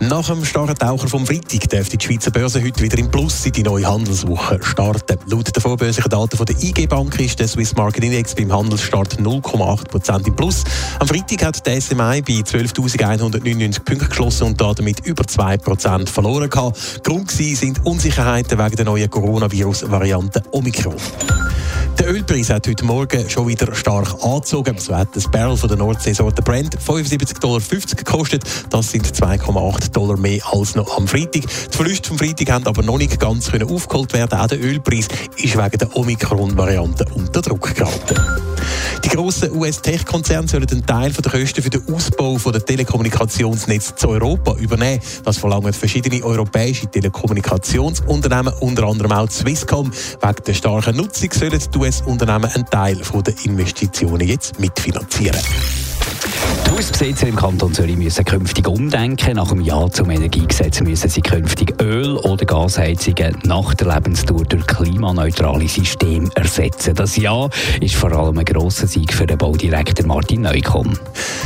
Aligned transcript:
Nach 0.00 0.26
dem 0.26 0.44
starken 0.44 0.74
Taucher 0.74 1.08
vom 1.08 1.26
Freitag 1.26 1.68
dürfte 1.68 1.96
die 1.96 2.04
Schweizer 2.04 2.30
Börse 2.30 2.62
heute 2.62 2.82
wieder 2.82 2.98
im 2.98 3.10
Plus 3.10 3.46
in 3.46 3.52
die 3.52 3.62
neue 3.62 3.86
Handelswoche 3.86 4.58
starten. 4.62 5.18
Laut 5.26 5.54
den 5.54 5.60
vorbörslichen 5.60 6.10
Daten 6.10 6.36
von 6.36 6.46
der 6.46 6.62
IG 6.62 6.86
Bank 6.86 7.18
ist 7.20 7.38
der 7.38 7.48
Swiss 7.48 7.74
Market 7.74 8.04
Index 8.04 8.34
beim 8.34 8.52
Handelsstart 8.52 9.18
0,8% 9.18 10.26
im 10.26 10.36
Plus. 10.36 10.64
Am 10.98 11.08
Freitag 11.08 11.44
hat 11.44 11.66
der 11.66 11.80
SMI 11.80 12.22
bei 12.22 12.42
12.199 12.42 13.84
Punkten 13.84 14.08
geschlossen 14.08 14.44
und 14.44 14.60
damit 14.60 15.00
über 15.06 15.24
2% 15.24 16.08
verloren 16.08 16.50
gehabt. 16.50 17.04
Grund 17.04 17.30
sind 17.30 17.84
Unsicherheiten 17.86 18.58
wegen 18.58 18.76
der 18.76 18.84
neuen 18.84 19.10
Coronavirus-Variante 19.10 20.42
Omikron. 20.50 20.96
Der 21.98 22.12
Ölpreis 22.12 22.50
hat 22.50 22.66
heute 22.66 22.84
Morgen 22.84 23.30
schon 23.30 23.46
wieder 23.46 23.74
stark 23.74 24.22
angezogen. 24.22 24.78
So 24.78 24.96
hat 24.96 25.14
das 25.14 25.30
Barrel 25.30 25.56
von 25.56 25.68
der 25.68 25.78
Nordseesorte 25.78 26.42
Brent 26.42 26.76
75,50 26.76 27.40
Dollar 27.40 27.60
gekostet. 27.96 28.44
Das 28.70 28.90
sind 28.90 29.06
2,8 29.06 29.92
Dollar 29.92 30.16
mehr 30.16 30.40
als 30.52 30.74
noch 30.74 30.96
am 30.96 31.06
Freitag. 31.06 31.42
Die 31.42 31.76
Verluste 31.76 32.08
vom 32.08 32.18
Freitag 32.18 32.50
haben 32.50 32.66
aber 32.66 32.82
noch 32.82 32.98
nicht 32.98 33.20
ganz 33.20 33.50
aufgeholt 33.52 34.12
werden. 34.12 34.38
Auch 34.38 34.48
der 34.48 34.62
Ölpreis 34.62 35.08
ist 35.36 35.56
wegen 35.56 35.78
der 35.78 35.96
Omikron-Variante 35.96 37.06
unter 37.14 37.42
Druck 37.42 37.74
geraten. 37.74 38.53
Die 39.04 39.10
grossen 39.10 39.52
US-Tech-Konzerne 39.52 40.48
sollen 40.48 40.66
einen 40.70 40.86
Teil 40.86 41.12
der 41.12 41.30
Kosten 41.30 41.62
für 41.62 41.68
den 41.68 41.82
Ausbau 41.92 42.38
der 42.38 42.64
Telekommunikationsnetze 42.64 43.94
zu 43.96 44.08
Europa 44.08 44.54
übernehmen. 44.54 45.02
Das 45.24 45.36
verlangen 45.36 45.74
verschiedene 45.74 46.24
europäische 46.24 46.86
Telekommunikationsunternehmen, 46.86 48.54
unter 48.60 48.84
anderem 48.84 49.12
auch 49.12 49.30
Swisscom. 49.30 49.92
Wegen 49.92 50.44
der 50.46 50.54
starken 50.54 50.96
Nutzung 50.96 51.30
sollen 51.32 51.60
die 51.72 51.78
US-Unternehmen 51.78 52.50
einen 52.50 52.66
Teil 52.66 52.96
der 52.96 53.34
Investitionen 53.44 54.26
jetzt 54.26 54.58
mitfinanzieren. 54.58 55.40
Hausbesitzer 56.74 57.28
im 57.28 57.36
Kanton 57.36 57.72
Zürich 57.72 57.96
müssen 57.96 58.24
künftig 58.24 58.66
umdenken. 58.66 59.36
Nach 59.36 59.46
dem 59.46 59.60
Ja 59.60 59.88
zum 59.88 60.10
Energiegesetz 60.10 60.80
müssen 60.80 61.08
sie 61.08 61.20
künftig 61.20 61.80
Öl- 61.80 62.16
oder 62.16 62.44
Gasheizungen 62.44 63.38
nach 63.44 63.74
der 63.74 63.94
Lebensdauer 63.94 64.42
durch 64.42 64.66
klimaneutrale 64.66 65.68
Systeme 65.68 66.28
ersetzen. 66.34 66.96
Das 66.96 67.16
Ja 67.16 67.48
ist 67.80 67.94
vor 67.94 68.10
allem 68.12 68.38
ein 68.38 68.44
grosser 68.44 68.88
Sieg 68.88 69.14
für 69.14 69.24
den 69.24 69.38
Baudirektor 69.38 70.04
Martin 70.04 70.40
Neukomm. 70.40 70.98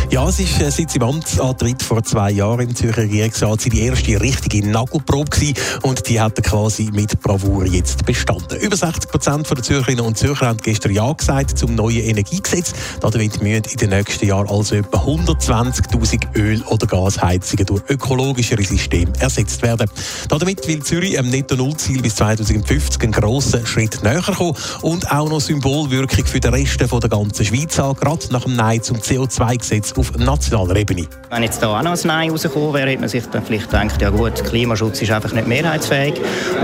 Ja, 0.09 0.27
es 0.27 0.41
ist 0.41 0.63
äh, 0.63 0.71
seit 0.71 0.91
seinem 0.91 1.11
Amtsantritt 1.11 1.83
vor 1.83 2.03
zwei 2.03 2.31
Jahren 2.31 2.61
im 2.61 2.75
Zürcher 2.75 3.03
Regierungsrat 3.03 3.71
die 3.71 3.83
erste 3.83 4.19
richtige 4.23 4.67
Nagelprobe 4.67 5.53
und 5.83 6.09
die 6.09 6.19
hat 6.19 6.39
er 6.39 6.43
quasi 6.43 6.89
mit 6.91 7.21
Bravour 7.21 7.67
jetzt 7.67 8.07
bestanden. 8.07 8.59
Über 8.61 8.77
60 8.77 9.11
Prozent 9.11 9.51
der 9.51 9.63
Zürcherinnen 9.63 10.07
und 10.07 10.17
Zürcher 10.17 10.47
haben 10.47 10.59
gestern 10.63 10.93
Ja 10.93 11.13
gesagt 11.13 11.59
zum 11.59 11.75
neuen 11.75 12.01
Energiegesetz. 12.01 12.73
Damit 13.03 13.43
müssen 13.43 13.65
in 13.71 13.77
den 13.77 13.91
nächsten 13.91 14.27
Jahren 14.27 14.49
also 14.49 14.77
etwa 14.77 15.05
120.000 15.27 16.37
Öl- 16.37 16.63
oder 16.65 16.87
Gasheizungen 16.87 17.67
durch 17.67 17.83
ökologischere 17.89 18.63
Systeme 18.63 19.13
ersetzt 19.19 19.63
werden. 19.63 19.91
Damit 20.29 20.67
will 20.69 20.83
Zürich 20.83 21.19
einem 21.19 21.31
Netto-Null-Ziel 21.31 22.03
bis 22.03 22.17
2050 22.17 23.03
einen 23.03 23.13
grossen 23.13 23.67
Schritt 23.67 24.03
näher 24.03 24.23
kommen 24.23 24.55
und 24.83 25.11
auch 25.11 25.29
noch 25.29 25.41
Symbolwirkung 25.41 26.27
für 26.27 26.41
den 26.41 26.55
Rest 26.55 26.81
der 26.81 26.89
ganzen 27.09 27.45
Schweiz 27.45 27.79
haben, 27.79 27.99
gerade 27.99 28.27
nach 28.31 28.45
dem 28.45 28.57
Nein 28.57 28.83
zum 28.83 28.99
CO2-Gesetz 28.99 29.93
auf 29.97 30.17
nationaler 30.17 30.77
Ebene. 30.77 31.07
Wenn 31.31 31.43
jetzt 31.43 31.63
da 31.63 31.79
auch 31.79 31.83
noch 31.83 31.93
ein 31.93 32.01
Nein 32.05 32.31
rausgekommen 32.31 32.75
wäre, 32.75 32.91
hätte 32.91 33.01
man 33.01 33.09
sich 33.09 33.25
dann 33.27 33.45
vielleicht 33.45 33.71
gedacht, 33.71 34.01
ja 34.01 34.11
gut, 34.11 34.45
Klimaschutz 34.45 35.03
ist 35.03 35.11
einfach 35.11 35.33
nicht 35.33 35.47
mehrheitsfähig. 35.47 36.15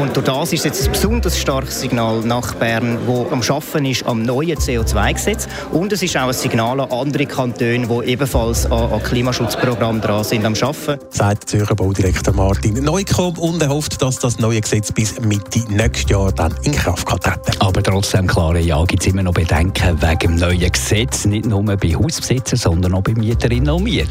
Und 0.00 0.16
durch 0.16 0.26
das 0.26 0.52
ist 0.52 0.64
jetzt 0.64 0.86
ein 0.86 0.92
besonders 0.92 1.38
starkes 1.38 1.80
Signal 1.80 2.20
nach 2.20 2.54
Bern, 2.54 2.98
wo 3.06 3.26
am 3.30 3.42
Schaffen 3.42 3.84
ist 3.84 4.06
am 4.06 4.22
neuen 4.22 4.56
CO2-Gesetz. 4.56 5.48
Und 5.72 5.92
es 5.92 6.02
ist 6.02 6.16
auch 6.16 6.28
ein 6.28 6.32
Signal 6.32 6.80
an 6.80 6.90
andere 6.90 7.26
Kantone, 7.26 7.86
die 7.86 8.10
ebenfalls 8.10 8.43
an, 8.44 8.92
an 8.92 9.02
Klimaschutzprogramm 9.02 10.00
dran 10.00 10.24
sind 10.24 10.44
am 10.44 10.54
Schaffen. 10.54 10.98
Sagt 11.10 11.48
Zürcher 11.48 11.74
Baudirektor 11.74 12.34
Martin 12.34 12.74
Neukomm 12.84 13.38
und 13.38 13.62
er 13.62 13.70
hofft, 13.70 14.02
dass 14.02 14.18
das 14.18 14.38
neue 14.38 14.60
Gesetz 14.60 14.92
bis 14.92 15.18
Mitte 15.20 15.60
nächstes 15.68 16.10
Jahr 16.10 16.32
dann 16.32 16.54
in 16.62 16.72
Kraft 16.72 17.06
kann 17.06 17.20
treten. 17.20 17.60
Aber 17.60 17.82
trotzdem 17.82 18.26
klare 18.26 18.60
Ja 18.60 18.84
gibt 18.84 19.02
es 19.02 19.12
immer 19.12 19.22
noch 19.22 19.34
Bedenken 19.34 20.00
wegen 20.00 20.18
dem 20.18 20.36
neuen 20.36 20.70
Gesetz, 20.70 21.24
nicht 21.24 21.46
nur 21.46 21.62
bei 21.64 21.94
Hausbesitzern, 21.94 22.58
sondern 22.58 22.94
auch 22.94 23.02
bei 23.02 23.14
Mieterinnen 23.14 23.70
und 23.70 23.84
Mietern. 23.84 24.08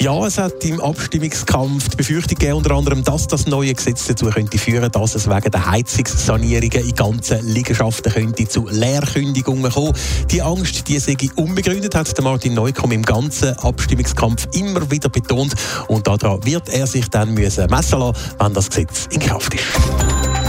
Ja, 0.00 0.26
es 0.26 0.38
hat 0.38 0.64
im 0.64 0.80
Abstimmungskampf 0.80 1.88
die 1.90 1.96
Befürchtung 1.96 2.36
gegeben, 2.38 2.58
unter 2.58 2.72
anderem, 2.72 3.02
dass 3.04 3.26
das 3.26 3.46
neue 3.46 3.72
Gesetz 3.72 4.06
dazu 4.06 4.26
könnte 4.26 4.58
führen, 4.58 4.90
dass 4.90 5.14
es 5.14 5.28
wegen 5.28 5.50
der 5.50 5.70
Heizungssanierungen 5.70 6.88
in 6.88 6.94
ganzen 6.94 7.46
Liegenschaften 7.46 8.12
könnte 8.12 8.46
zu 8.48 8.66
Leerkündigungen 8.68 9.70
kommen. 9.70 9.94
Die 10.30 10.42
Angst, 10.42 10.88
die 10.88 10.98
sei 10.98 11.16
unbegründet, 11.36 11.94
hat 11.94 12.20
Martin 12.22 12.54
Neukomm 12.54 12.92
im 12.92 13.02
ganzen 13.02 13.56
Abstimmungskampf 13.58 14.46
immer 14.52 14.90
wieder 14.90 15.08
betont. 15.08 15.54
Und 15.88 16.06
daran 16.06 16.44
wird 16.44 16.68
er 16.68 16.86
sich 16.86 17.08
dann 17.08 17.32
messen 17.34 17.68
lassen, 17.68 18.12
wenn 18.38 18.52
das 18.52 18.68
Gesetz 18.68 19.08
in 19.10 19.20
Kraft 19.20 19.54
ist. 19.54 19.64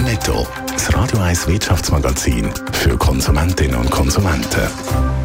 Netto, 0.03 0.45
das 0.73 0.93
Radio 0.93 1.19
1 1.19 1.47
Wirtschaftsmagazin 1.47 2.49
für 2.73 2.97
Konsumentinnen 2.97 3.75
und 3.75 3.89
Konsumenten. 3.89 5.24